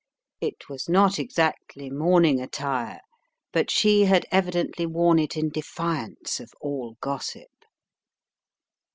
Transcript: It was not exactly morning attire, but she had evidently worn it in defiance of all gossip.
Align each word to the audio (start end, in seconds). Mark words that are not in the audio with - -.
It 0.39 0.67
was 0.67 0.89
not 0.89 1.19
exactly 1.19 1.91
morning 1.91 2.41
attire, 2.41 3.01
but 3.53 3.69
she 3.69 4.05
had 4.05 4.25
evidently 4.31 4.87
worn 4.87 5.19
it 5.19 5.37
in 5.37 5.49
defiance 5.51 6.39
of 6.39 6.51
all 6.59 6.97
gossip. 7.01 7.53